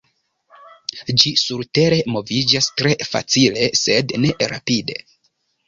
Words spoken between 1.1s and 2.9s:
Ĝi surtere moviĝas